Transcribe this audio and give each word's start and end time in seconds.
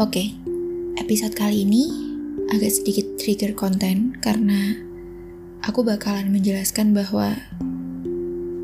Oke, 0.00 0.32
episode 0.96 1.36
kali 1.36 1.68
ini 1.68 1.92
agak 2.48 2.72
sedikit 2.72 3.04
trigger 3.20 3.52
konten 3.52 4.16
karena 4.24 4.72
aku 5.60 5.84
bakalan 5.84 6.32
menjelaskan 6.32 6.96
bahwa 6.96 7.36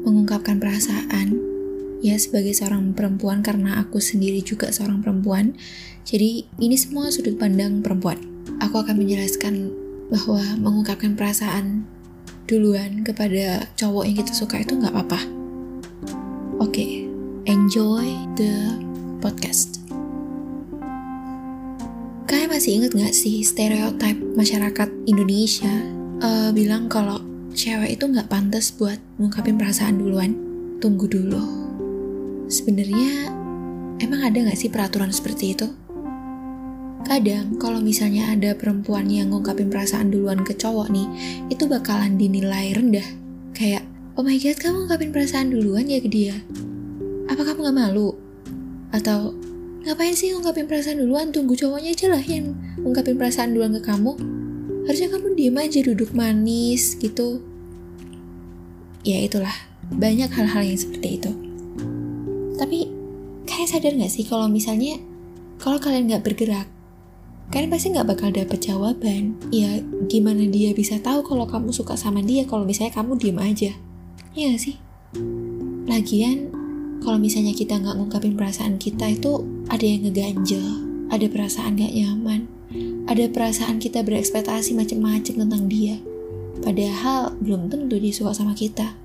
mengungkapkan 0.01 0.57
perasaan 0.57 1.37
ya 2.01 2.17
sebagai 2.17 2.57
seorang 2.57 2.97
perempuan 2.97 3.45
karena 3.45 3.85
aku 3.85 4.01
sendiri 4.01 4.41
juga 4.41 4.73
seorang 4.73 5.05
perempuan. 5.05 5.53
Jadi 6.09 6.49
ini 6.57 6.73
semua 6.81 7.13
sudut 7.13 7.37
pandang 7.37 7.85
perempuan. 7.85 8.17
Aku 8.65 8.81
akan 8.81 8.97
menjelaskan 8.97 9.69
bahwa 10.09 10.41
mengungkapkan 10.57 11.21
perasaan 11.21 11.85
duluan 12.49 13.05
kepada 13.05 13.69
cowok 13.77 14.09
yang 14.09 14.17
kita 14.25 14.33
suka 14.33 14.65
itu 14.65 14.73
nggak 14.73 14.89
apa-apa. 14.89 15.21
Oke, 16.65 17.05
enjoy 17.45 18.25
the 18.41 18.73
podcast. 19.21 19.86
Masih 22.57 22.81
inget 22.81 22.97
gak 22.97 23.13
sih 23.13 23.45
stereotip 23.45 24.17
masyarakat 24.33 24.89
Indonesia 25.05 25.69
uh, 26.25 26.49
bilang 26.57 26.89
kalau 26.89 27.21
cewek 27.53 28.01
itu 28.01 28.09
nggak 28.09 28.33
pantas 28.33 28.73
buat 28.73 28.97
ngungkapin 29.21 29.61
perasaan 29.61 30.01
duluan? 30.01 30.33
Tunggu 30.81 31.05
dulu. 31.05 31.37
Sebenarnya 32.49 33.29
emang 34.01 34.25
ada 34.25 34.41
nggak 34.41 34.57
sih 34.57 34.73
peraturan 34.73 35.13
seperti 35.13 35.53
itu? 35.53 35.69
Kadang 37.05 37.61
kalau 37.61 37.77
misalnya 37.85 38.33
ada 38.33 38.57
perempuan 38.57 39.05
yang 39.13 39.37
ngungkapin 39.37 39.69
perasaan 39.69 40.09
duluan 40.09 40.41
ke 40.41 40.57
cowok 40.57 40.89
nih, 40.89 41.05
itu 41.53 41.69
bakalan 41.69 42.17
dinilai 42.17 42.73
rendah. 42.73 43.05
Kayak, 43.53 43.85
oh 44.17 44.25
my 44.25 44.41
god 44.41 44.57
kamu 44.57 44.89
ngungkapin 44.89 45.13
perasaan 45.13 45.53
duluan 45.53 45.93
ya 45.93 46.01
ke 46.01 46.09
dia? 46.09 46.41
Apa 47.29 47.53
kamu 47.53 47.69
gak 47.69 47.77
malu? 47.85 48.17
Atau 48.97 49.37
Ngapain 49.87 50.19
sih 50.19 50.35
ngungkapin 50.35 50.67
perasaan 50.67 50.99
duluan? 50.99 51.31
Tunggu 51.31 51.55
cowoknya 51.55 51.95
aja 51.95 52.11
lah 52.11 52.19
yang 52.19 52.59
ngungkapin 52.83 53.15
perasaan 53.15 53.55
duluan 53.55 53.71
ke 53.79 53.87
kamu. 53.87 54.19
Harusnya 54.83 55.15
kamu 55.15 55.39
diem 55.39 55.55
aja 55.55 55.79
duduk 55.79 56.11
manis 56.11 56.99
gitu. 56.99 57.39
Ya 59.07 59.23
itulah, 59.23 59.55
banyak 59.95 60.27
hal-hal 60.27 60.67
yang 60.67 60.75
seperti 60.75 61.23
itu. 61.23 61.31
Tapi 62.59 62.91
kalian 63.47 63.71
sadar 63.71 63.95
gak 63.95 64.11
sih 64.11 64.27
kalau 64.27 64.51
misalnya 64.51 64.99
kalau 65.63 65.79
kalian 65.79 66.11
gak 66.11 66.27
bergerak, 66.27 66.67
kalian 67.55 67.71
pasti 67.71 67.95
gak 67.95 68.11
bakal 68.11 68.35
dapet 68.35 68.59
jawaban. 68.59 69.39
Ya 69.55 69.79
gimana 70.11 70.51
dia 70.51 70.75
bisa 70.75 70.99
tahu 70.99 71.23
kalau 71.23 71.47
kamu 71.47 71.71
suka 71.71 71.95
sama 71.95 72.27
dia 72.27 72.43
kalau 72.43 72.67
misalnya 72.67 72.91
kamu 72.91 73.23
diem 73.23 73.39
aja. 73.39 73.71
Iya 74.35 74.51
gak 74.51 74.63
sih? 74.67 74.77
Lagian 75.87 76.51
kalau 77.03 77.19
misalnya 77.21 77.53
kita 77.53 77.77
nggak 77.77 77.97
ngungkapin 77.99 78.35
perasaan 78.35 78.77
kita 78.81 79.13
itu 79.13 79.45
ada 79.69 79.85
yang 79.85 80.07
ngeganjel, 80.07 80.67
ada 81.11 81.27
perasaan 81.31 81.79
gak 81.79 81.95
nyaman, 81.95 82.51
ada 83.07 83.25
perasaan 83.31 83.79
kita 83.79 84.03
berekspektasi 84.03 84.75
macam-macam 84.75 85.35
tentang 85.47 85.63
dia. 85.71 86.03
Padahal 86.61 87.37
belum 87.39 87.69
tentu 87.71 88.01
dia 88.01 88.15
suka 88.15 88.33
sama 88.35 88.57
kita. 88.57 88.97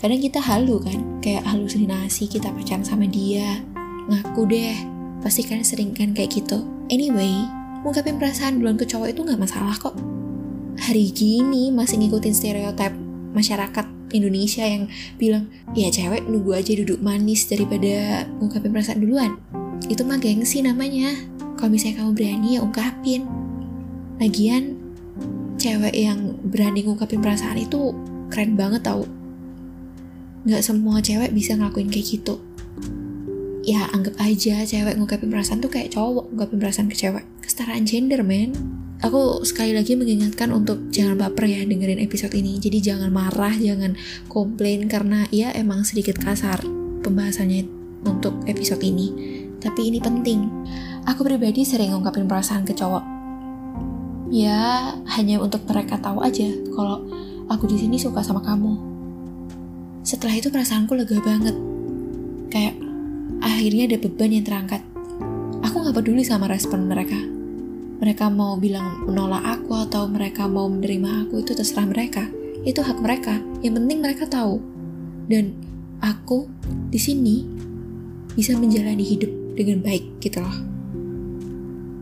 Kadang 0.00 0.20
kita 0.20 0.42
halu 0.42 0.82
kan, 0.82 1.22
kayak 1.22 1.46
halusinasi 1.46 2.28
kita 2.28 2.50
pacaran 2.50 2.84
sama 2.84 3.06
dia. 3.06 3.62
Ngaku 4.10 4.42
deh, 4.50 4.76
pasti 5.22 5.46
kalian 5.46 5.64
sering 5.64 5.90
kan 5.96 6.12
kayak 6.12 6.34
gitu. 6.34 6.66
Anyway, 6.92 7.46
ngungkapin 7.86 8.20
perasaan 8.20 8.60
duluan 8.60 8.76
ke 8.76 8.84
cowok 8.84 9.14
itu 9.14 9.20
nggak 9.24 9.40
masalah 9.40 9.72
kok. 9.78 9.96
Hari 10.74 11.14
gini 11.14 11.70
masih 11.70 12.02
ngikutin 12.02 12.34
stereotip 12.34 12.92
masyarakat 13.32 13.86
Indonesia 14.14 14.62
yang 14.62 14.86
bilang 15.18 15.50
ya 15.74 15.90
cewek 15.90 16.30
nunggu 16.30 16.54
aja 16.54 16.72
duduk 16.78 17.02
manis 17.02 17.50
daripada 17.50 18.24
ngungkapin 18.38 18.70
perasaan 18.70 19.02
duluan. 19.02 19.34
Itu 19.90 20.06
mah 20.06 20.22
gengsi 20.22 20.62
namanya. 20.62 21.18
Kalau 21.58 21.74
misalnya 21.74 22.06
kamu 22.06 22.12
berani 22.14 22.48
ya 22.56 22.60
ungkapin. 22.62 23.26
Lagian 24.22 24.78
cewek 25.58 25.94
yang 25.94 26.38
berani 26.46 26.86
ngungkapin 26.86 27.18
perasaan 27.18 27.58
itu 27.58 27.90
keren 28.30 28.54
banget 28.54 28.86
tau. 28.86 29.02
Nggak 30.46 30.62
semua 30.62 31.02
cewek 31.02 31.34
bisa 31.34 31.58
ngelakuin 31.58 31.90
kayak 31.90 32.06
gitu. 32.06 32.38
Ya 33.64 33.88
anggap 33.90 34.14
aja 34.22 34.62
cewek 34.62 34.94
ngungkapin 34.94 35.32
perasaan 35.32 35.58
tuh 35.58 35.72
kayak 35.72 35.90
cowok 35.90 36.30
ngungkapin 36.30 36.58
perasaan 36.62 36.86
ke 36.86 36.96
cewek. 36.96 37.24
Kesetaraan 37.42 37.82
gender 37.88 38.22
men 38.22 38.54
aku 39.02 39.42
sekali 39.42 39.74
lagi 39.74 39.98
mengingatkan 39.98 40.54
untuk 40.54 40.92
jangan 40.94 41.18
baper 41.18 41.50
ya 41.50 41.64
dengerin 41.66 41.98
episode 41.98 42.36
ini. 42.36 42.60
Jadi 42.60 42.78
jangan 42.84 43.10
marah, 43.10 43.56
jangan 43.56 43.98
komplain 44.30 44.86
karena 44.86 45.26
ya 45.34 45.50
emang 45.56 45.82
sedikit 45.82 46.20
kasar 46.20 46.62
pembahasannya 47.02 47.66
untuk 48.06 48.36
episode 48.46 48.84
ini. 48.84 49.10
Tapi 49.58 49.90
ini 49.90 49.98
penting. 49.98 50.46
Aku 51.04 51.24
pribadi 51.24 51.64
sering 51.64 51.92
ngungkapin 51.92 52.28
perasaan 52.28 52.64
ke 52.64 52.72
cowok. 52.72 53.04
Ya, 54.32 54.96
hanya 55.16 55.36
untuk 55.40 55.68
mereka 55.68 56.00
tahu 56.00 56.24
aja 56.24 56.48
kalau 56.72 57.04
aku 57.48 57.68
di 57.68 57.76
sini 57.76 58.00
suka 58.00 58.24
sama 58.24 58.40
kamu. 58.40 58.94
Setelah 60.00 60.36
itu 60.36 60.48
perasaanku 60.48 60.96
lega 60.96 61.20
banget. 61.20 61.56
Kayak 62.48 62.76
akhirnya 63.44 63.84
ada 63.88 63.98
beban 64.00 64.32
yang 64.32 64.44
terangkat. 64.44 64.80
Aku 65.64 65.80
gak 65.84 65.96
peduli 65.96 66.24
sama 66.24 66.48
respon 66.48 66.88
mereka 66.88 67.33
mereka 68.02 68.26
mau 68.26 68.58
bilang 68.58 69.06
menolak 69.06 69.60
aku 69.60 69.86
atau 69.86 70.10
mereka 70.10 70.50
mau 70.50 70.66
menerima 70.66 71.28
aku 71.28 71.44
itu 71.46 71.54
terserah 71.54 71.86
mereka. 71.86 72.26
Itu 72.66 72.82
hak 72.82 72.98
mereka. 72.98 73.38
Yang 73.62 73.74
penting 73.82 73.98
mereka 74.02 74.24
tahu. 74.26 74.58
Dan 75.30 75.54
aku 76.02 76.50
di 76.90 77.00
sini 77.00 77.46
bisa 78.34 78.58
menjalani 78.58 79.04
hidup 79.06 79.30
dengan 79.54 79.80
baik 79.80 80.18
gitu 80.18 80.42
loh. 80.42 80.56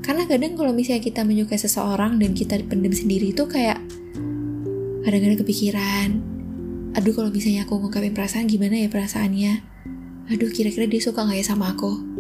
Karena 0.03 0.26
kadang 0.26 0.58
kalau 0.58 0.75
misalnya 0.75 1.04
kita 1.04 1.22
menyukai 1.22 1.60
seseorang 1.60 2.19
dan 2.19 2.34
kita 2.34 2.59
pendem 2.66 2.91
sendiri 2.91 3.30
itu 3.30 3.47
kayak 3.47 3.78
kadang-kadang 5.06 5.38
kepikiran. 5.47 6.09
Aduh 6.98 7.14
kalau 7.14 7.30
misalnya 7.30 7.64
aku 7.64 7.78
ngungkapin 7.78 8.12
perasaan 8.12 8.50
gimana 8.50 8.76
ya 8.76 8.91
perasaannya? 8.91 9.62
Aduh 10.34 10.50
kira-kira 10.50 10.91
dia 10.91 10.98
suka 10.98 11.22
gak 11.22 11.38
ya 11.38 11.47
sama 11.47 11.72
aku 11.72 12.12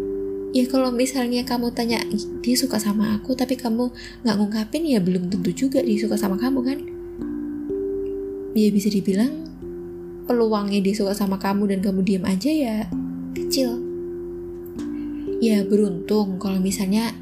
ya 0.52 0.68
kalau 0.68 0.92
misalnya 0.92 1.42
kamu 1.48 1.72
tanya 1.72 2.04
dia 2.44 2.56
suka 2.56 2.76
sama 2.76 3.16
aku 3.16 3.32
tapi 3.32 3.56
kamu 3.56 3.88
nggak 4.20 4.36
ngungkapin 4.36 4.84
ya 4.84 5.00
belum 5.00 5.32
tentu 5.32 5.50
juga 5.52 5.80
dia 5.80 5.96
suka 5.96 6.20
sama 6.20 6.36
kamu 6.36 6.60
kan? 6.60 6.78
Ya 8.52 8.68
bisa 8.68 8.92
dibilang 8.92 9.48
peluangnya 10.28 10.84
dia 10.84 10.92
suka 10.92 11.16
sama 11.16 11.40
kamu 11.40 11.72
dan 11.72 11.78
kamu 11.80 12.00
diam 12.04 12.24
aja 12.28 12.52
ya 12.52 12.76
kecil. 13.32 13.80
Ya 15.42 15.64
beruntung 15.64 16.36
kalau 16.36 16.60
misalnya 16.60 17.16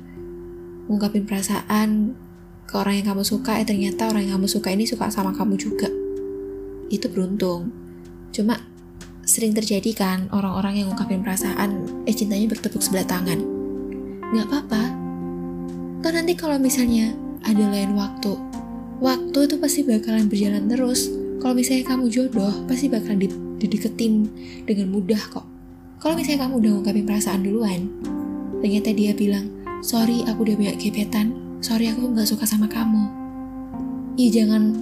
ngungkapin 0.90 1.24
perasaan 1.24 2.18
ke 2.66 2.74
orang 2.78 3.02
yang 3.02 3.14
kamu 3.14 3.22
suka 3.26 3.58
eh 3.58 3.66
ternyata 3.66 4.10
orang 4.10 4.26
yang 4.26 4.42
kamu 4.42 4.50
suka 4.50 4.74
ini 4.74 4.86
suka 4.86 5.06
sama 5.10 5.30
kamu 5.30 5.54
juga. 5.54 5.86
Itu 6.90 7.06
beruntung. 7.10 7.70
Cuma 8.34 8.69
sering 9.30 9.54
terjadi 9.54 9.94
kan 9.94 10.26
orang-orang 10.34 10.82
yang 10.82 10.86
ngungkapin 10.90 11.22
perasaan, 11.22 11.86
eh 12.02 12.10
cintanya 12.10 12.50
bertepuk 12.50 12.82
sebelah 12.82 13.06
tangan. 13.06 13.38
Gak 14.34 14.46
apa-apa. 14.50 14.82
Toh 16.02 16.10
nanti 16.10 16.34
kalau 16.34 16.58
misalnya 16.58 17.14
ada 17.46 17.62
lain 17.70 17.94
waktu, 17.94 18.34
waktu 18.98 19.38
itu 19.46 19.54
pasti 19.62 19.86
bakalan 19.86 20.26
berjalan 20.26 20.66
terus. 20.66 21.06
Kalau 21.38 21.54
misalnya 21.54 21.86
kamu 21.94 22.10
jodoh, 22.10 22.52
pasti 22.66 22.90
bakalan 22.90 23.30
dideketin 23.62 24.26
dengan 24.66 24.90
mudah 24.90 25.22
kok. 25.30 25.46
Kalau 26.02 26.18
misalnya 26.18 26.50
kamu 26.50 26.54
udah 26.58 26.70
ngungkapin 26.74 27.06
perasaan 27.06 27.46
duluan, 27.46 27.86
ternyata 28.58 28.90
dia 28.90 29.14
bilang, 29.14 29.46
sorry 29.78 30.26
aku 30.26 30.42
udah 30.42 30.58
banyak 30.58 30.76
gebetan, 30.82 31.32
sorry 31.62 31.86
aku 31.86 32.10
nggak 32.10 32.26
suka 32.26 32.44
sama 32.50 32.66
kamu. 32.66 33.06
Iya 34.18 34.42
jangan 34.42 34.74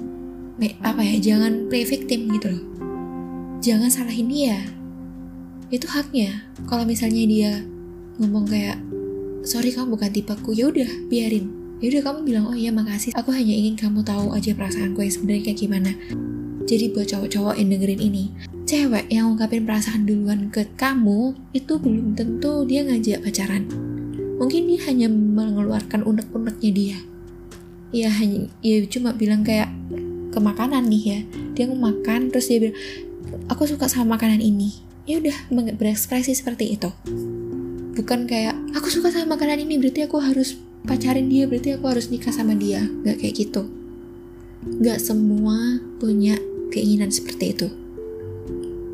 apa 0.82 1.04
ya, 1.04 1.20
jangan 1.20 1.68
play 1.68 1.84
victim 1.84 2.32
gitu 2.32 2.48
loh 2.48 2.77
jangan 3.58 3.90
salahin 3.90 4.28
dia. 4.30 4.58
Itu 5.68 5.90
haknya. 5.90 6.48
Kalau 6.66 6.88
misalnya 6.88 7.24
dia 7.28 7.52
ngomong 8.18 8.48
kayak 8.48 8.78
sorry 9.44 9.74
kamu 9.74 9.98
bukan 9.98 10.10
tipeku. 10.10 10.50
Ya 10.54 10.70
udah 10.70 10.88
biarin. 11.10 11.50
Ya 11.78 11.94
udah 11.94 12.02
kamu 12.10 12.18
bilang 12.26 12.44
oh 12.50 12.56
iya 12.56 12.74
makasih. 12.74 13.14
Aku 13.14 13.30
hanya 13.30 13.54
ingin 13.54 13.78
kamu 13.78 14.02
tahu 14.02 14.34
aja 14.34 14.50
perasaanku 14.54 14.98
yang 15.04 15.12
sebenarnya 15.14 15.42
kayak 15.50 15.58
gimana. 15.58 15.92
Jadi 16.68 16.92
buat 16.92 17.08
cowok-cowok 17.08 17.54
yang 17.56 17.68
dengerin 17.72 18.02
ini 18.02 18.24
cewek 18.68 19.08
yang 19.08 19.32
ungkapin 19.32 19.64
perasaan 19.64 20.04
duluan 20.04 20.52
ke 20.52 20.68
kamu 20.76 21.32
itu 21.56 21.80
belum 21.80 22.12
tentu 22.12 22.68
dia 22.68 22.84
ngajak 22.84 23.24
pacaran. 23.24 23.64
Mungkin 24.36 24.68
dia 24.68 24.80
hanya 24.84 25.08
mengeluarkan 25.08 26.04
unek-uneknya 26.04 26.70
dia. 26.76 26.98
Ya 27.88 28.12
hanya 28.12 28.52
ya 28.60 28.84
cuma 28.84 29.16
bilang 29.16 29.40
kayak 29.40 29.72
ke 30.28 30.36
makanan 30.36 30.84
nih 30.92 31.02
ya. 31.08 31.20
Dia 31.56 31.64
mau 31.72 31.88
makan 31.88 32.28
terus 32.28 32.52
dia 32.52 32.68
bilang 32.68 32.76
aku 33.48 33.64
suka 33.64 33.88
sama 33.88 34.16
makanan 34.16 34.44
ini. 34.44 34.84
Ya 35.08 35.18
udah 35.18 35.34
berekspresi 35.74 36.36
seperti 36.36 36.76
itu. 36.76 36.92
Bukan 37.96 38.28
kayak 38.28 38.54
aku 38.76 38.92
suka 38.92 39.08
sama 39.08 39.34
makanan 39.34 39.64
ini 39.64 39.80
berarti 39.80 40.04
aku 40.04 40.20
harus 40.20 40.54
pacarin 40.84 41.26
dia 41.26 41.48
berarti 41.48 41.74
aku 41.74 41.88
harus 41.88 42.12
nikah 42.12 42.30
sama 42.30 42.52
dia. 42.54 42.84
Nggak 42.84 43.24
kayak 43.24 43.34
gitu. 43.34 43.62
Nggak 44.68 45.00
semua 45.00 45.80
punya 45.96 46.36
keinginan 46.70 47.08
seperti 47.08 47.56
itu. 47.56 47.68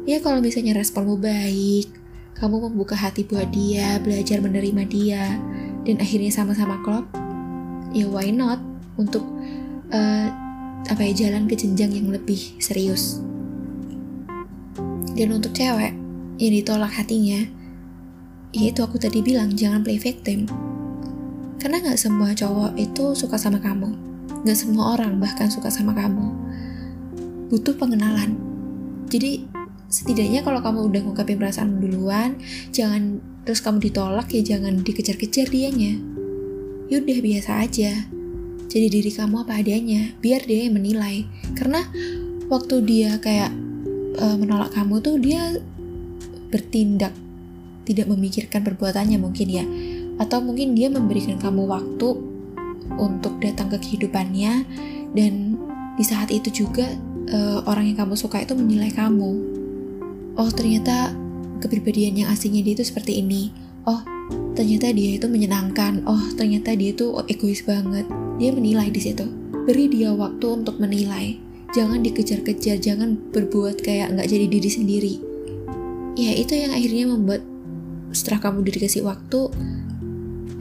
Ya 0.07 0.23
kalau 0.23 0.39
misalnya 0.39 0.79
responmu 0.79 1.19
baik 1.19 1.91
kamu 2.39 2.71
membuka 2.71 2.99
hati 2.99 3.27
buat 3.27 3.51
dia 3.55 3.99
belajar 4.03 4.43
menerima 4.43 4.83
dia 4.91 5.39
dan 5.87 5.97
akhirnya 6.03 6.35
sama-sama 6.35 6.83
klop 6.83 7.07
ya 7.91 8.07
why 8.07 8.31
not? 8.31 8.63
Untuk 8.95 9.27
uh, 9.91 10.29
apa 10.87 11.03
ya 11.03 11.27
jalan 11.27 11.51
ke 11.51 11.59
jenjang 11.59 11.91
yang 11.91 12.15
lebih 12.15 12.39
serius 12.63 13.19
dan 15.15 15.29
untuk 15.31 15.55
cewek 15.55 15.95
yang 16.43 16.53
ditolak 16.53 16.91
hatinya 16.91 17.47
ya 18.55 18.71
itu 18.71 18.81
aku 18.87 18.97
tadi 19.03 19.19
bilang 19.19 19.51
jangan 19.59 19.83
play 19.83 19.99
victim. 19.99 20.47
Karena 21.59 21.83
nggak 21.83 21.99
semua 21.99 22.31
cowok 22.31 22.79
itu 22.79 23.05
suka 23.19 23.35
sama 23.35 23.59
kamu. 23.59 23.91
Nggak 24.47 24.59
semua 24.59 24.95
orang 24.95 25.19
bahkan 25.19 25.51
suka 25.51 25.75
sama 25.75 25.91
kamu. 25.91 26.31
Butuh 27.51 27.75
pengenalan. 27.75 28.39
Jadi 29.11 29.51
setidaknya 29.91 30.47
kalau 30.47 30.63
kamu 30.63 30.91
udah 30.91 31.01
ngungkapin 31.07 31.39
perasaan 31.39 31.79
duluan 31.79 32.35
jangan 32.75 33.23
terus 33.47 33.63
kamu 33.63 33.79
ditolak 33.91 34.31
ya 34.31 34.55
jangan 34.55 34.87
dikejar-kejar 34.87 35.51
dianya. 35.51 35.99
Yaudah 36.95 37.19
biasa 37.19 37.51
aja. 37.67 38.07
Jadi 38.71 38.87
diri 38.91 39.11
kamu 39.11 39.47
apa 39.47 39.59
adanya 39.59 40.15
biar 40.23 40.47
dia 40.47 40.71
yang 40.71 40.79
menilai. 40.79 41.27
Karena 41.59 41.83
waktu 42.47 42.87
dia 42.87 43.19
kayak 43.19 43.64
uh, 44.19 44.37
menolak 44.39 44.75
kamu 44.75 45.03
tuh 45.03 45.17
dia 45.19 45.59
bertindak 46.51 47.15
tidak 47.85 48.09
memikirkan 48.09 48.65
perbuatannya 48.65 49.21
mungkin 49.21 49.49
ya. 49.49 49.65
Atau 50.17 50.41
mungkin 50.41 50.73
dia 50.73 50.89
memberikan 50.89 51.37
kamu 51.37 51.69
waktu 51.69 52.09
untuk 52.97 53.41
datang 53.41 53.69
ke 53.73 53.79
kehidupannya 53.81 54.65
dan 55.13 55.33
di 55.95 56.05
saat 56.05 56.33
itu 56.33 56.65
juga 56.65 56.89
uh, 57.31 57.61
orang 57.69 57.93
yang 57.93 57.99
kamu 58.05 58.15
suka 58.17 58.43
itu 58.43 58.57
menilai 58.57 58.91
kamu. 58.91 59.31
Oh 60.35 60.51
ternyata 60.51 61.15
kepribadian 61.63 62.25
yang 62.25 62.29
aslinya 62.33 62.65
dia 62.65 62.75
itu 62.81 62.85
seperti 62.85 63.21
ini. 63.23 63.53
Oh 63.85 64.01
ternyata 64.57 64.91
dia 64.91 65.21
itu 65.21 65.27
menyenangkan. 65.29 66.03
Oh 66.09 66.25
ternyata 66.35 66.73
dia 66.75 66.97
itu 66.97 67.15
egois 67.29 67.63
banget. 67.63 68.09
Dia 68.41 68.51
menilai 68.51 68.91
di 68.91 69.01
situ. 69.01 69.29
Beri 69.65 69.89
dia 69.89 70.13
waktu 70.13 70.47
untuk 70.65 70.77
menilai 70.77 71.44
jangan 71.75 72.01
dikejar-kejar 72.01 72.79
jangan 72.79 73.19
berbuat 73.35 73.83
kayak 73.83 74.15
nggak 74.15 74.31
jadi 74.31 74.47
diri 74.47 74.71
sendiri 74.71 75.15
ya 76.15 76.31
itu 76.39 76.55
yang 76.55 76.71
akhirnya 76.71 77.05
membuat 77.11 77.43
setelah 78.15 78.39
kamu 78.47 78.63
dikasih 78.71 79.03
waktu 79.03 79.51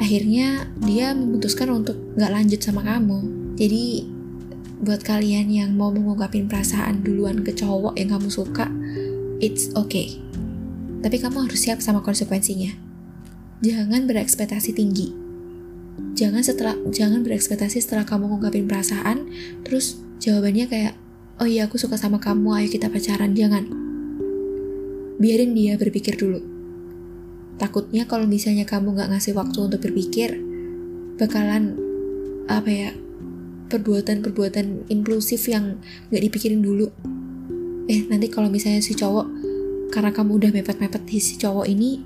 akhirnya 0.01 0.67
dia 0.81 1.13
memutuskan 1.13 1.69
untuk 1.69 1.95
nggak 2.17 2.33
lanjut 2.33 2.59
sama 2.65 2.81
kamu 2.81 3.21
jadi 3.53 4.09
buat 4.83 5.05
kalian 5.05 5.47
yang 5.53 5.77
mau 5.77 5.93
mengungkapin 5.93 6.49
perasaan 6.49 7.05
duluan 7.05 7.45
ke 7.45 7.55
cowok 7.55 7.95
yang 7.95 8.11
kamu 8.11 8.27
suka 8.27 8.67
it's 9.43 9.67
okay. 9.75 10.23
Tapi 11.03 11.19
kamu 11.19 11.43
harus 11.43 11.59
siap 11.59 11.83
sama 11.83 11.99
konsekuensinya. 11.99 12.71
Jangan 13.59 14.07
berekspektasi 14.07 14.71
tinggi. 14.71 15.11
Jangan 16.15 16.39
setelah 16.39 16.79
jangan 16.95 17.27
berekspektasi 17.27 17.83
setelah 17.83 18.07
kamu 18.07 18.31
ngungkapin 18.31 18.71
perasaan, 18.71 19.27
terus 19.67 19.99
jawabannya 20.23 20.71
kayak, 20.71 20.95
oh 21.43 21.47
iya 21.51 21.67
aku 21.67 21.75
suka 21.75 21.99
sama 21.99 22.23
kamu, 22.23 22.55
ayo 22.55 22.67
kita 22.71 22.87
pacaran. 22.87 23.35
Jangan. 23.35 23.67
Biarin 25.19 25.51
dia 25.51 25.75
berpikir 25.75 26.15
dulu. 26.15 26.39
Takutnya 27.59 28.07
kalau 28.07 28.23
misalnya 28.23 28.63
kamu 28.63 28.95
nggak 28.95 29.11
ngasih 29.11 29.35
waktu 29.35 29.59
untuk 29.59 29.83
berpikir, 29.83 30.39
bakalan 31.19 31.75
apa 32.47 32.69
ya 32.71 32.89
perbuatan-perbuatan 33.67 34.87
impulsif 34.87 35.51
yang 35.51 35.83
nggak 36.11 36.23
dipikirin 36.29 36.59
dulu 36.59 36.91
eh 37.87 38.03
nanti 38.07 38.27
kalau 38.27 38.51
misalnya 38.51 38.83
si 38.83 38.95
cowok 38.95 39.27
karena 39.91 40.11
kamu 40.11 40.39
udah 40.39 40.51
mepet-mepet 40.51 41.03
si 41.19 41.39
cowok 41.39 41.65
ini 41.67 42.03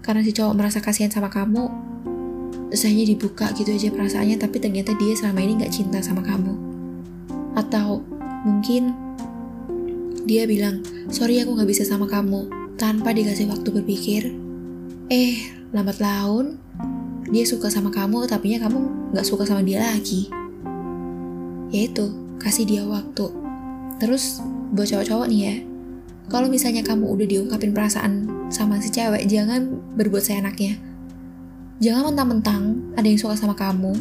karena 0.00 0.24
si 0.24 0.32
cowok 0.32 0.52
merasa 0.56 0.80
kasihan 0.80 1.12
sama 1.12 1.28
kamu 1.28 1.68
terus 2.72 2.82
hanya 2.88 3.04
dibuka 3.04 3.52
gitu 3.54 3.72
aja 3.72 3.88
perasaannya 3.92 4.36
tapi 4.40 4.56
ternyata 4.58 4.96
dia 4.96 5.14
selama 5.14 5.40
ini 5.44 5.52
nggak 5.62 5.72
cinta 5.72 6.00
sama 6.02 6.24
kamu 6.24 6.52
atau 7.56 8.15
mungkin 8.46 8.94
dia 10.22 10.46
bilang 10.46 10.86
sorry 11.10 11.42
aku 11.42 11.58
nggak 11.58 11.66
bisa 11.66 11.82
sama 11.82 12.06
kamu 12.06 12.46
tanpa 12.78 13.10
dikasih 13.10 13.50
waktu 13.50 13.68
berpikir. 13.74 14.22
Eh 15.10 15.50
lambat 15.74 15.98
laun 15.98 16.62
dia 17.26 17.42
suka 17.42 17.66
sama 17.66 17.90
kamu 17.90 18.30
tapi 18.30 18.54
kamu 18.54 19.10
nggak 19.10 19.26
suka 19.26 19.42
sama 19.42 19.66
dia 19.66 19.82
lagi. 19.82 20.30
Yaitu 21.74 22.14
kasih 22.38 22.62
dia 22.62 22.82
waktu. 22.86 23.26
Terus 23.98 24.38
buat 24.70 24.86
cowok-cowok 24.86 25.26
nih 25.26 25.40
ya 25.42 25.56
kalau 26.26 26.50
misalnya 26.50 26.82
kamu 26.82 27.06
udah 27.06 27.26
diungkapin 27.26 27.70
perasaan 27.70 28.26
sama 28.50 28.82
si 28.82 28.90
cewek 28.90 29.26
jangan 29.30 29.78
berbuat 29.98 30.22
seenaknya. 30.22 30.78
Jangan 31.78 32.14
mentang-mentang 32.14 32.62
ada 32.98 33.06
yang 33.06 33.18
suka 33.18 33.34
sama 33.34 33.54
kamu 33.58 33.94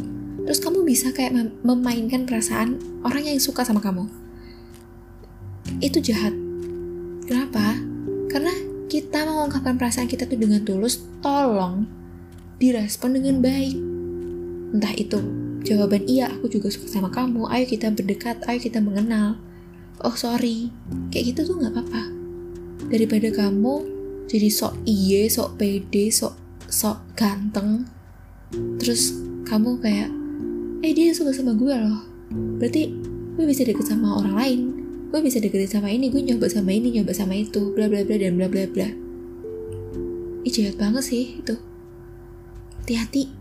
terus 0.46 0.62
kamu 0.62 0.86
bisa 0.86 1.10
kayak 1.10 1.34
mem 1.34 1.50
memainkan 1.66 2.30
perasaan 2.30 2.78
orang 3.02 3.26
yang 3.26 3.42
suka 3.42 3.66
sama 3.66 3.82
kamu 3.82 4.06
itu 5.82 5.98
jahat. 6.02 6.34
Kenapa? 7.26 7.80
Karena 8.30 8.54
kita 8.86 9.26
mengungkapkan 9.26 9.76
perasaan 9.82 10.06
kita 10.06 10.30
tuh 10.30 10.38
dengan 10.38 10.62
tulus 10.62 11.02
tolong 11.20 11.90
direspon 12.62 13.18
dengan 13.18 13.42
baik. 13.42 13.76
Entah 14.76 14.94
itu 14.96 15.20
jawaban 15.66 16.06
iya 16.06 16.30
aku 16.30 16.46
juga 16.48 16.70
suka 16.70 16.86
sama 16.86 17.10
kamu 17.10 17.50
ayo 17.50 17.66
kita 17.66 17.90
berdekat 17.90 18.46
ayo 18.46 18.60
kita 18.62 18.80
mengenal. 18.80 19.42
Oh 20.06 20.14
sorry. 20.14 20.70
Kayak 21.10 21.36
gitu 21.36 21.54
tuh 21.54 21.56
nggak 21.60 21.74
apa-apa. 21.74 22.04
Daripada 22.92 23.28
kamu 23.34 23.74
jadi 24.30 24.50
sok 24.54 24.86
iye 24.86 25.26
sok 25.30 25.58
pede 25.58 26.14
sok 26.14 26.34
sok 26.70 26.98
ganteng 27.18 27.86
terus 28.82 29.14
kamu 29.46 29.78
kayak 29.82 30.10
eh 30.86 30.94
dia 30.94 31.14
suka 31.14 31.34
sama 31.34 31.58
gue 31.58 31.74
loh. 31.74 32.06
Berarti 32.62 32.94
gue 33.36 33.46
bisa 33.50 33.66
deket 33.66 33.86
sama 33.90 34.22
orang 34.22 34.36
lain 34.38 34.62
gue 35.16 35.24
bisa 35.24 35.40
deketin 35.40 35.80
sama 35.80 35.88
ini 35.88 36.12
gue 36.12 36.20
nyoba 36.20 36.52
sama 36.52 36.76
ini 36.76 36.92
nyoba 37.00 37.16
sama 37.16 37.40
itu 37.40 37.72
bla 37.72 37.88
bla 37.88 38.04
bla 38.04 38.20
dan 38.20 38.36
bla 38.36 38.52
bla 38.52 38.68
bla. 38.68 38.92
Ih 40.44 40.52
jahat 40.52 40.76
banget 40.76 41.08
sih 41.08 41.40
itu. 41.40 41.56
Hati-hati. 42.84 43.32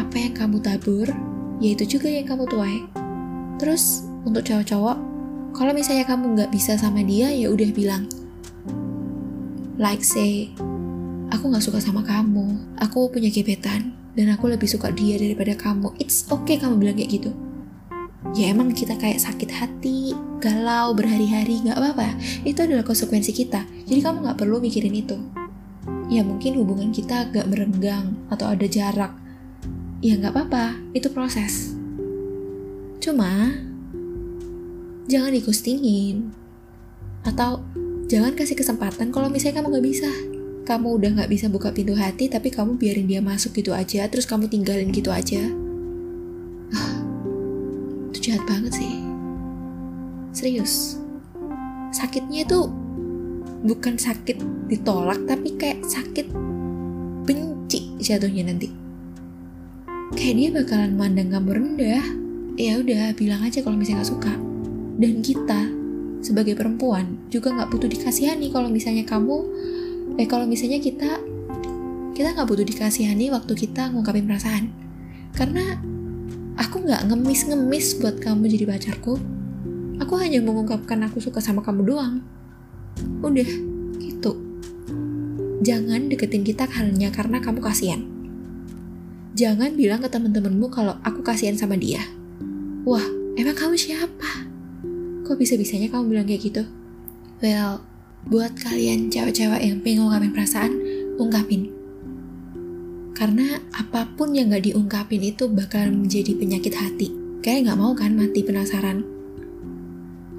Apa 0.00 0.16
yang 0.16 0.32
kamu 0.32 0.64
tabur 0.64 1.12
yaitu 1.60 1.84
juga 1.84 2.08
yang 2.08 2.24
kamu 2.24 2.48
tuai. 2.48 2.88
Terus 3.60 4.08
untuk 4.24 4.48
cowok-cowok 4.48 4.96
kalau 5.52 5.76
misalnya 5.76 6.08
kamu 6.08 6.24
nggak 6.40 6.48
bisa 6.48 6.80
sama 6.80 7.04
dia 7.04 7.28
ya 7.36 7.52
udah 7.52 7.68
bilang 7.76 8.08
like 9.76 10.00
say 10.00 10.48
aku 11.36 11.52
nggak 11.52 11.68
suka 11.68 11.84
sama 11.84 12.00
kamu. 12.00 12.56
Aku 12.80 13.12
punya 13.12 13.28
gebetan 13.28 13.92
dan 14.16 14.32
aku 14.32 14.48
lebih 14.48 14.72
suka 14.72 14.88
dia 14.88 15.20
daripada 15.20 15.52
kamu. 15.52 15.92
It's 16.00 16.24
okay 16.32 16.56
kamu 16.56 16.80
bilang 16.80 16.96
kayak 16.96 17.12
gitu 17.12 17.45
ya 18.34 18.50
emang 18.50 18.74
kita 18.74 18.98
kayak 18.98 19.22
sakit 19.22 19.50
hati 19.52 20.16
galau 20.40 20.96
berhari-hari 20.96 21.62
nggak 21.62 21.76
apa-apa. 21.78 22.16
Itu 22.42 22.64
adalah 22.64 22.82
konsekuensi 22.82 23.32
kita. 23.32 23.66
Jadi 23.86 24.00
kamu 24.00 24.26
nggak 24.26 24.38
perlu 24.40 24.58
mikirin 24.58 24.96
itu. 24.96 25.16
Ya 26.10 26.22
mungkin 26.22 26.58
hubungan 26.58 26.90
kita 26.90 27.30
agak 27.30 27.46
merenggang 27.46 28.14
atau 28.30 28.50
ada 28.50 28.66
jarak. 28.66 29.12
Ya 30.02 30.18
nggak 30.18 30.32
apa-apa. 30.34 30.78
Itu 30.94 31.10
proses. 31.10 31.74
Cuma 33.02 33.54
jangan 35.06 35.30
dikustingin. 35.34 36.30
Atau 37.26 37.62
jangan 38.06 38.38
kasih 38.38 38.54
kesempatan 38.54 39.10
kalau 39.10 39.30
misalnya 39.30 39.62
kamu 39.62 39.78
nggak 39.78 39.86
bisa. 39.86 40.10
Kamu 40.66 40.98
udah 40.98 41.10
nggak 41.14 41.30
bisa 41.30 41.46
buka 41.46 41.70
pintu 41.70 41.94
hati 41.94 42.26
tapi 42.26 42.50
kamu 42.50 42.74
biarin 42.74 43.06
dia 43.06 43.22
masuk 43.22 43.54
gitu 43.54 43.70
aja 43.70 44.02
terus 44.10 44.26
kamu 44.26 44.50
tinggalin 44.50 44.90
gitu 44.90 45.14
aja 45.14 45.65
serius. 50.36 51.00
Sakitnya 51.96 52.44
itu 52.44 52.68
bukan 53.64 53.96
sakit 53.96 54.68
ditolak 54.68 55.24
tapi 55.24 55.56
kayak 55.56 55.80
sakit 55.88 56.28
benci 57.24 57.96
jatuhnya 57.96 58.52
nanti. 58.52 58.68
Kayak 60.12 60.34
dia 60.36 60.48
bakalan 60.52 60.92
mandang 60.94 61.32
kamu 61.32 61.50
rendah 61.56 62.04
ya 62.60 62.78
udah 62.78 63.16
bilang 63.16 63.40
aja 63.48 63.64
kalau 63.64 63.80
misalnya 63.80 64.04
gak 64.04 64.12
suka. 64.12 64.32
Dan 65.00 65.24
kita 65.24 65.72
sebagai 66.20 66.52
perempuan 66.52 67.16
juga 67.32 67.52
nggak 67.52 67.68
butuh 67.72 67.88
dikasihani 67.88 68.52
kalau 68.52 68.68
misalnya 68.68 69.04
kamu 69.04 69.44
eh 70.16 70.26
kalau 70.28 70.48
misalnya 70.48 70.80
kita 70.80 71.20
kita 72.16 72.32
nggak 72.32 72.48
butuh 72.48 72.64
dikasihani 72.64 73.28
waktu 73.32 73.52
kita 73.56 73.88
ngungkapin 73.88 74.28
perasaan. 74.28 74.68
Karena 75.32 75.80
aku 76.56 76.84
nggak 76.84 77.08
ngemis-ngemis 77.12 78.00
buat 78.00 78.20
kamu 78.20 78.48
jadi 78.52 78.64
pacarku 78.68 79.20
aku 80.00 80.14
hanya 80.20 80.40
mengungkapkan 80.44 81.00
aku 81.08 81.20
suka 81.20 81.40
sama 81.40 81.64
kamu 81.64 81.88
doang. 81.88 82.20
Udah 83.24 83.48
gitu. 84.00 84.32
Jangan 85.64 86.12
deketin 86.12 86.44
kita 86.44 86.68
hanya 86.68 87.08
karena 87.12 87.40
kamu 87.40 87.60
kasihan. 87.64 88.04
Jangan 89.36 89.76
bilang 89.76 90.00
ke 90.00 90.08
temen-temenmu 90.08 90.68
kalau 90.72 90.96
aku 91.04 91.20
kasihan 91.20 91.56
sama 91.56 91.76
dia. 91.76 92.00
Wah 92.88 93.04
emang 93.36 93.56
kamu 93.56 93.76
siapa? 93.76 94.48
Kok 95.24 95.36
bisa-bisanya 95.36 95.92
kamu 95.92 96.16
bilang 96.16 96.26
kayak 96.28 96.42
gitu? 96.44 96.62
Well, 97.44 97.84
buat 98.28 98.56
kalian 98.56 99.12
cewek-cewek 99.12 99.60
yang 99.60 99.84
pengen 99.84 100.08
ngungkapin 100.08 100.32
perasaan, 100.32 100.72
ungkapin. 101.20 101.62
karena 103.16 103.56
apa 103.72 104.12
pun 104.12 104.36
yang 104.36 104.52
gak 104.52 104.68
diungkapin 104.68 105.24
itu 105.24 105.48
bakal 105.48 105.88
menjadi 105.88 106.36
penyakit 106.36 106.76
hati. 106.76 107.08
Kayak 107.40 107.72
gak 107.72 107.80
mau 107.80 107.96
kan 107.96 108.12
mati 108.12 108.44
penasaran 108.44 109.15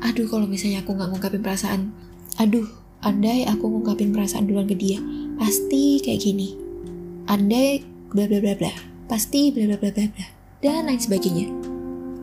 aduh 0.04 0.28
kalau 0.30 0.46
misalnya 0.46 0.84
aku 0.86 0.94
gak 0.98 1.10
ngungkapin 1.10 1.42
perasaan. 1.42 1.92
Aduh 2.38 2.68
andai 3.02 3.46
aku 3.46 3.70
ngungkapin 3.70 4.14
perasaan 4.14 4.46
duluan 4.46 4.70
ke 4.70 4.78
dia 4.78 5.00
pasti 5.38 6.02
kayak 6.02 6.22
gini. 6.22 6.58
Andai 7.28 7.82
bla 8.14 8.30
bla 8.30 8.40
bla 8.40 8.54
bla 8.54 8.74
pasti 9.10 9.50
bla 9.50 9.70
bla 9.70 9.78
bla 9.80 9.90
bla 9.92 10.06
bla 10.12 10.28
dan 10.62 10.90
lain 10.90 11.02
sebagainya. 11.02 11.48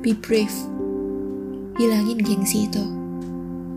Be 0.04 0.14
brave. 0.14 0.54
Hilangin 1.80 2.22
gengsi 2.22 2.70
itu. 2.70 2.84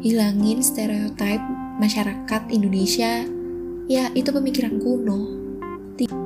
Hilangin 0.06 0.62
stereotip 0.62 1.42
masyarakat 1.82 2.42
Indonesia. 2.54 3.26
Ya 3.88 4.12
itu 4.14 4.30
pemikiran 4.30 4.78
kuno 4.84 5.48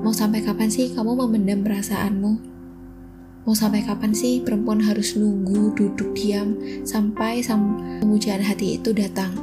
mau 0.03 0.11
sampai 0.11 0.43
kapan 0.43 0.67
sih 0.67 0.91
kamu 0.91 1.15
memendam 1.23 1.63
perasaanmu 1.63 2.50
mau 3.41 3.57
sampai 3.57 3.81
kapan 3.81 4.13
sih 4.13 4.41
perempuan 4.45 4.77
harus 4.85 5.17
nunggu 5.17 5.73
duduk 5.73 6.13
diam 6.13 6.53
sampai 6.85 7.41
sam 7.41 7.77
pemujaan 8.01 8.45
hati 8.45 8.77
itu 8.77 8.93
datang? 8.93 9.33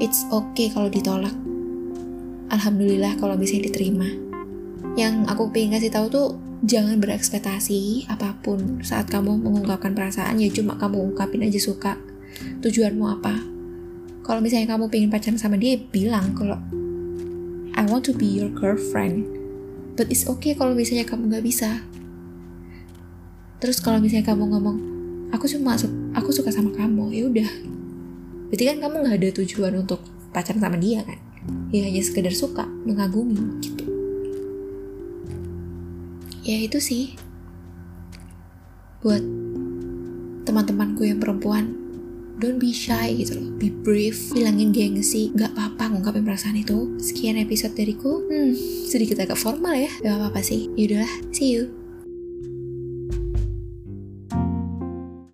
It's 0.00 0.24
okay 0.32 0.72
kalau 0.72 0.88
ditolak. 0.88 1.36
Alhamdulillah 2.48 3.20
kalau 3.20 3.36
misalnya 3.36 3.68
diterima. 3.68 4.08
Yang 4.96 5.24
aku 5.28 5.52
pengen 5.52 5.76
kasih 5.76 5.92
tahu 5.92 6.06
tuh 6.08 6.28
jangan 6.64 7.00
berekspektasi 7.00 8.08
apa 8.08 8.36
pun. 8.40 8.80
Saat 8.80 9.12
kamu 9.12 9.40
mengungkapkan 9.40 9.92
perasaan 9.92 10.40
ya 10.40 10.48
cuma 10.48 10.76
kamu 10.80 11.12
ungkapin 11.12 11.44
aja 11.44 11.60
suka. 11.60 12.00
Tujuanmu 12.64 13.04
apa? 13.08 13.36
Kalau 14.24 14.40
misalnya 14.40 14.72
kamu 14.72 14.88
pengen 14.88 15.10
pacaran 15.12 15.36
sama 15.36 15.60
dia 15.60 15.76
bilang 15.76 16.32
kalau 16.32 16.56
I 17.76 17.84
want 17.88 18.08
to 18.08 18.16
be 18.16 18.28
your 18.28 18.48
girlfriend. 18.52 19.28
But 19.96 20.08
it's 20.08 20.24
okay 20.24 20.56
kalau 20.56 20.72
misalnya 20.72 21.04
kamu 21.04 21.28
nggak 21.28 21.44
bisa 21.44 21.84
terus 23.62 23.78
kalau 23.78 24.02
misalnya 24.02 24.26
kamu 24.26 24.50
ngomong 24.50 24.76
aku 25.30 25.46
cuma 25.46 25.78
aku 26.18 26.34
suka 26.34 26.50
sama 26.50 26.74
kamu 26.74 27.14
ya 27.14 27.22
udah. 27.30 27.50
Berarti 28.50 28.64
kan 28.68 28.76
kamu 28.82 28.94
nggak 29.06 29.16
ada 29.16 29.28
tujuan 29.38 29.72
untuk 29.78 30.02
pacaran 30.34 30.58
sama 30.58 30.76
dia 30.76 31.06
kan? 31.06 31.16
Ya 31.70 31.86
hanya 31.86 32.02
sekedar 32.02 32.34
suka 32.34 32.66
mengagumi 32.84 33.38
gitu. 33.62 33.86
Ya 36.42 36.58
itu 36.58 36.82
sih. 36.82 37.14
Buat 39.00 39.22
teman-temanku 40.42 41.06
yang 41.06 41.22
perempuan 41.22 41.72
don't 42.42 42.58
be 42.58 42.74
shy 42.74 43.14
gitu 43.14 43.40
loh. 43.40 43.48
Be 43.56 43.70
brave 43.70 44.18
hilangin 44.36 44.74
gengsi 44.74 45.30
gak 45.32 45.54
apa-apa 45.56 45.96
ngungkapin 45.96 46.26
perasaan 46.26 46.58
itu. 46.60 46.98
Sekian 47.00 47.38
episode 47.38 47.72
dariku. 47.78 48.26
Hmm 48.26 48.52
sedikit 48.92 49.24
agak 49.24 49.40
formal 49.40 49.72
ya. 49.72 49.88
Gak 50.04 50.18
apa-apa 50.20 50.44
sih. 50.44 50.68
Yaudahlah 50.76 51.08
see 51.32 51.56
you 51.56 51.81